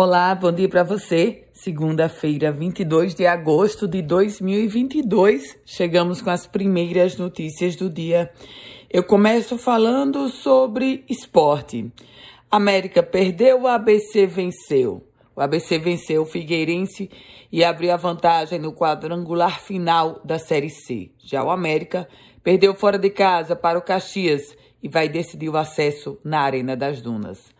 Olá, 0.00 0.32
bom 0.32 0.52
dia 0.52 0.68
para 0.68 0.84
você. 0.84 1.42
Segunda-feira, 1.52 2.52
22 2.52 3.16
de 3.16 3.26
agosto 3.26 3.88
de 3.88 4.00
2022. 4.00 5.58
Chegamos 5.66 6.22
com 6.22 6.30
as 6.30 6.46
primeiras 6.46 7.16
notícias 7.16 7.74
do 7.74 7.90
dia. 7.90 8.30
Eu 8.88 9.02
começo 9.02 9.58
falando 9.58 10.28
sobre 10.28 11.04
esporte. 11.08 11.92
América 12.48 13.02
perdeu, 13.02 13.62
o 13.62 13.66
ABC 13.66 14.24
venceu. 14.24 15.04
O 15.34 15.40
ABC 15.40 15.80
venceu 15.80 16.22
o 16.22 16.26
Figueirense 16.26 17.10
e 17.50 17.64
abriu 17.64 17.92
a 17.92 17.96
vantagem 17.96 18.60
no 18.60 18.72
quadrangular 18.72 19.58
final 19.60 20.20
da 20.24 20.38
Série 20.38 20.70
C. 20.70 21.10
Já 21.24 21.42
o 21.42 21.50
América 21.50 22.08
perdeu 22.44 22.72
fora 22.72 23.00
de 23.00 23.10
casa 23.10 23.56
para 23.56 23.76
o 23.76 23.82
Caxias 23.82 24.56
e 24.80 24.88
vai 24.88 25.08
decidir 25.08 25.48
o 25.48 25.56
acesso 25.56 26.20
na 26.22 26.42
Arena 26.42 26.76
das 26.76 27.02
Dunas. 27.02 27.52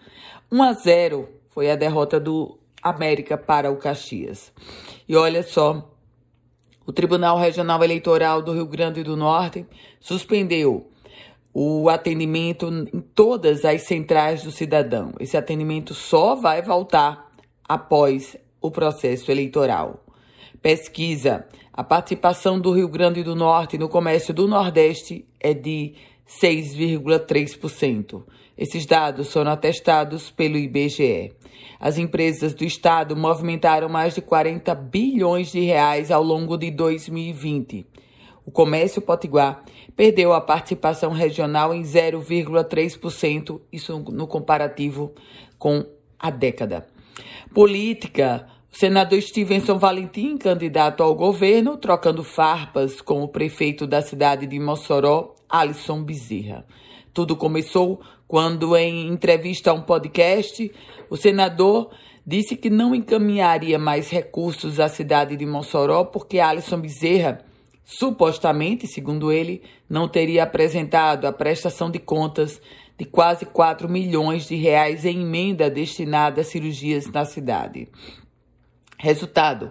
1 0.53 0.63
a 0.63 0.73
0 0.73 1.38
foi 1.59 1.73
a 1.73 1.75
derrota 1.75 2.21
do 2.21 2.57
América 2.81 3.37
para 3.37 3.69
o 3.69 3.77
Caxias. 3.79 4.53
E 5.09 5.17
olha 5.17 5.43
só, 5.43 5.91
o 6.87 6.93
Tribunal 6.93 7.37
Regional 7.37 7.83
Eleitoral 7.83 8.41
do 8.41 8.53
Rio 8.53 8.65
Grande 8.65 9.03
do 9.03 9.17
Norte 9.17 9.67
suspendeu 9.99 10.89
o 11.53 11.89
atendimento 11.89 12.69
em 12.95 13.01
todas 13.01 13.65
as 13.65 13.83
centrais 13.83 14.45
do 14.45 14.53
cidadão. 14.53 15.13
Esse 15.19 15.37
atendimento 15.37 15.95
só 15.95 16.37
vai 16.37 16.63
voltar 16.63 17.29
após 17.69 18.37
o 18.61 18.71
processo 18.71 19.29
eleitoral. 19.29 20.05
Pesquisa: 20.63 21.45
a 21.73 21.83
participação 21.83 22.61
do 22.61 22.71
Rio 22.71 22.87
Grande 22.89 23.25
do 23.25 23.35
Norte 23.35 23.77
no 23.77 23.89
comércio 23.89 24.33
do 24.33 24.47
Nordeste 24.47 25.27
é 25.41 25.53
de 25.53 25.97
6,3%. 26.29 28.23
Esses 28.57 28.85
dados 28.85 29.33
foram 29.33 29.53
atestados 29.53 30.31
pelo 30.31 30.57
IBGE. 30.57 31.33
As 31.81 31.97
empresas 31.97 32.53
do 32.55 32.65
estado 32.65 33.17
movimentaram 33.17 33.89
mais 33.89 34.15
de 34.15 34.21
40 34.21 34.75
bilhões 34.75 35.53
de 35.53 35.61
reais 35.61 36.11
ao 36.11 36.23
longo 36.23 36.57
de 36.57 36.71
2020. 36.71 37.87
O 38.45 38.51
comércio 38.51 39.01
potiguar 39.01 39.65
perdeu 39.95 40.33
a 40.33 40.41
participação 40.41 41.13
regional 41.13 41.73
em 41.73 41.83
0,3%, 41.83 43.61
isso 43.73 43.99
no 44.11 44.27
comparativo 44.27 45.13
com 45.59 45.85
a 46.19 46.31
década. 46.31 46.87
Política. 47.55 48.47
Senador 48.71 49.21
Stevenson 49.21 49.77
Valentim, 49.77 50.37
candidato 50.37 51.03
ao 51.03 51.15
governo, 51.15 51.77
trocando 51.77 52.23
farpas 52.23 53.01
com 53.01 53.23
o 53.23 53.29
prefeito 53.29 53.87
da 53.87 54.01
cidade 54.01 54.47
de 54.47 54.61
Mossoró, 54.61 55.35
Alisson 55.49 56.03
Bezerra. 56.03 56.65
Tudo 57.13 57.35
começou 57.35 58.01
quando, 58.29 58.77
em 58.77 59.09
entrevista 59.09 59.71
a 59.71 59.75
um 59.75 59.81
podcast, 59.81 60.71
o 61.11 61.17
senador 61.17 61.91
disse 62.25 62.55
que 62.55 62.71
não 62.71 62.95
encaminharia 62.95 63.79
mais 63.79 64.11
recursos 64.11 64.79
à 64.79 64.87
cidade 64.87 65.37
de 65.37 65.47
Mossoró 65.47 66.05
porque 66.05 66.39
Alisson 66.39 66.79
Bezerra, 66.79 67.41
supostamente, 67.85 68.87
segundo 68.87 69.33
ele, 69.33 69.63
não 69.89 70.07
teria 70.07 70.45
apresentado 70.45 71.27
a 71.27 71.33
prestação 71.33 71.91
de 71.91 71.99
contas 71.99 72.61
de 72.99 73.07
quase 73.07 73.47
4 73.47 73.89
milhões 73.89 74.47
de 74.47 74.57
reais 74.57 75.05
em 75.05 75.23
emenda 75.23 75.71
destinada 75.71 76.43
a 76.43 76.45
cirurgias 76.45 77.07
na 77.07 77.25
cidade. 77.25 77.89
Resultado: 78.99 79.71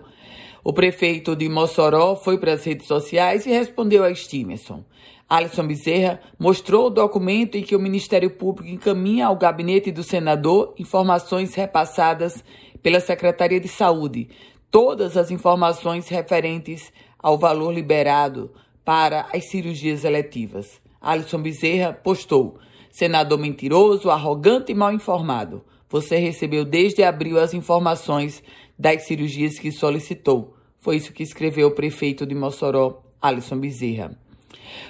o 0.63 0.73
prefeito 0.73 1.35
de 1.35 1.47
Mossoró 1.47 2.15
foi 2.15 2.37
para 2.37 2.53
as 2.53 2.63
redes 2.63 2.87
sociais 2.87 3.45
e 3.45 3.49
respondeu 3.49 4.03
a 4.03 4.13
Stevenson. 4.13 4.83
Alisson 5.29 5.67
Bezerra 5.67 6.21
mostrou 6.39 6.87
o 6.87 6.89
documento 6.89 7.55
em 7.55 7.63
que 7.63 7.75
o 7.75 7.79
Ministério 7.79 8.29
Público 8.29 8.69
encaminha 8.69 9.27
ao 9.27 9.35
gabinete 9.35 9.91
do 9.91 10.01
senador 10.01 10.73
informações 10.77 11.53
repassadas 11.53 12.43
pela 12.81 13.01
Secretaria 13.01 13.59
de 13.59 13.67
Saúde, 13.67 14.29
todas 14.71 15.17
as 15.17 15.29
informações 15.29 16.07
referentes 16.07 16.93
ao 17.19 17.37
valor 17.37 17.73
liberado 17.73 18.51
para 18.85 19.25
as 19.33 19.49
cirurgias 19.49 20.05
eletivas. 20.05 20.81
Alisson 21.01 21.41
Bezerra 21.41 21.91
postou: 21.91 22.57
senador 22.89 23.37
mentiroso, 23.37 24.09
arrogante 24.09 24.71
e 24.71 24.75
mal 24.75 24.93
informado. 24.93 25.63
Você 25.89 26.17
recebeu 26.17 26.65
desde 26.65 27.03
abril 27.03 27.39
as 27.39 27.53
informações 27.53 28.43
das 28.77 29.03
cirurgias 29.03 29.57
que 29.57 29.71
solicitou. 29.71 30.55
Foi 30.79 30.97
isso 30.97 31.11
que 31.11 31.23
escreveu 31.23 31.67
o 31.67 31.75
prefeito 31.75 32.25
de 32.25 32.35
Mossoró, 32.35 33.01
Alisson 33.21 33.59
Bezerra. 33.59 34.17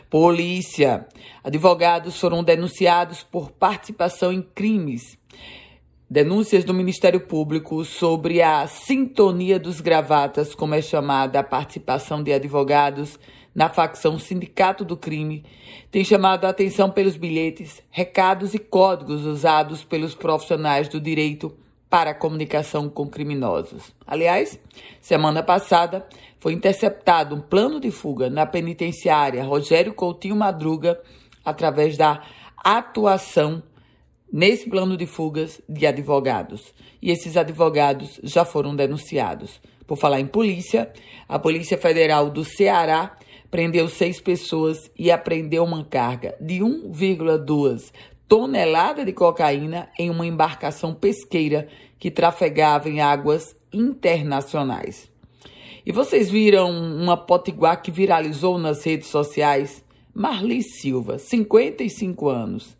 Polícia. 0.09 1.07
Advogados 1.43 2.19
foram 2.19 2.43
denunciados 2.43 3.23
por 3.23 3.51
participação 3.51 4.31
em 4.31 4.41
crimes. 4.41 5.17
Denúncias 6.09 6.63
do 6.63 6.73
Ministério 6.73 7.19
Público 7.19 7.83
sobre 7.83 8.41
a 8.41 8.65
sintonia 8.67 9.59
dos 9.59 9.81
gravatas, 9.81 10.55
como 10.55 10.73
é 10.73 10.81
chamada 10.81 11.39
a 11.39 11.43
participação 11.43 12.23
de 12.23 12.31
advogados 12.31 13.19
na 13.53 13.67
facção 13.67 14.19
Sindicato 14.19 14.85
do 14.85 14.95
Crime, 14.95 15.43
tem 15.91 16.03
chamado 16.03 16.45
a 16.45 16.49
atenção 16.49 16.89
pelos 16.89 17.17
bilhetes, 17.17 17.81
recados 17.89 18.53
e 18.53 18.59
códigos 18.59 19.25
usados 19.25 19.83
pelos 19.83 20.13
profissionais 20.13 20.87
do 20.87 21.01
direito 21.01 21.53
para 21.89 22.11
a 22.11 22.15
comunicação 22.15 22.89
com 22.89 23.07
criminosos. 23.07 23.93
Aliás, 24.05 24.59
semana 25.01 25.41
passada 25.41 26.05
foi 26.39 26.53
interceptado 26.53 27.35
um 27.35 27.41
plano 27.41 27.79
de 27.79 27.91
fuga 27.91 28.29
na 28.29 28.45
penitenciária 28.45 29.43
Rogério 29.43 29.93
Coutinho 29.93 30.35
Madruga 30.35 30.99
através 31.43 31.97
da 31.97 32.23
atuação 32.57 33.63
nesse 34.31 34.69
plano 34.69 34.97
de 34.97 35.05
fugas 35.05 35.61
de 35.67 35.87
advogados. 35.87 36.73
E 37.01 37.11
esses 37.11 37.37
advogados 37.37 38.19
já 38.23 38.43
foram 38.43 38.75
denunciados. 38.75 39.61
Por 39.85 39.97
falar 39.97 40.19
em 40.19 40.27
polícia, 40.27 40.91
a 41.29 41.39
Polícia 41.39 41.77
Federal 41.77 42.29
do 42.29 42.43
Ceará 42.43 43.15
prendeu 43.49 43.87
seis 43.87 44.19
pessoas 44.19 44.91
e 44.97 45.09
apreendeu 45.09 45.63
uma 45.63 45.85
carga 45.85 46.35
de 46.41 46.59
1,2 46.59 47.93
tonelada 48.27 49.05
de 49.05 49.13
cocaína 49.13 49.89
em 49.97 50.09
uma 50.09 50.25
embarcação 50.25 50.93
pesqueira 50.93 51.67
que 51.97 52.11
trafegava 52.11 52.89
em 52.89 52.99
águas 52.99 53.55
internacionais. 53.71 55.09
E 55.85 55.91
vocês 55.91 56.29
viram 56.29 56.69
uma 56.69 57.15
potiguar 57.15 57.81
que 57.81 57.91
viralizou 57.91 58.57
nas 58.57 58.83
redes 58.83 59.07
sociais? 59.07 59.83
Marli 60.13 60.63
Silva, 60.63 61.17
55 61.17 62.27
anos, 62.27 62.75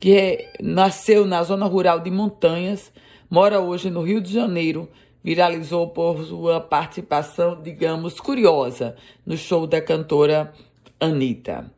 que 0.00 0.16
é, 0.16 0.52
nasceu 0.62 1.26
na 1.26 1.42
zona 1.42 1.66
rural 1.66 2.00
de 2.00 2.10
Montanhas, 2.10 2.90
mora 3.30 3.60
hoje 3.60 3.90
no 3.90 4.02
Rio 4.02 4.20
de 4.20 4.32
Janeiro, 4.32 4.88
viralizou 5.22 5.88
por 5.90 6.24
sua 6.24 6.60
participação, 6.60 7.60
digamos, 7.60 8.18
curiosa 8.18 8.96
no 9.24 9.36
show 9.36 9.66
da 9.66 9.80
cantora 9.80 10.52
Anitta. 10.98 11.70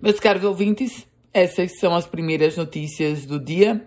Meus 0.00 0.18
caros 0.18 0.42
ouvintes, 0.44 1.06
essas 1.32 1.78
são 1.78 1.94
as 1.94 2.06
primeiras 2.06 2.54
notícias 2.56 3.24
do 3.24 3.38
dia. 3.40 3.86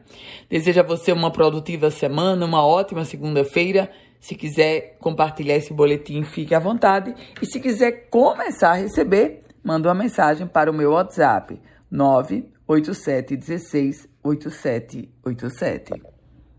Desejo 0.49 0.79
a 0.79 0.83
você 0.83 1.11
uma 1.11 1.31
produtiva 1.31 1.91
semana, 1.91 2.45
uma 2.45 2.65
ótima 2.65 3.05
segunda-feira. 3.05 3.91
Se 4.19 4.33
quiser 4.33 4.97
compartilhar 4.99 5.55
esse 5.55 5.71
boletim, 5.71 6.23
fique 6.23 6.55
à 6.55 6.59
vontade. 6.59 7.13
E 7.41 7.45
se 7.45 7.59
quiser 7.59 8.09
começar 8.09 8.71
a 8.71 8.75
receber, 8.75 9.41
manda 9.63 9.87
uma 9.87 9.95
mensagem 9.95 10.47
para 10.47 10.71
o 10.71 10.73
meu 10.73 10.93
WhatsApp 10.93 11.61
98716 11.91 14.07
8787. 14.23 16.14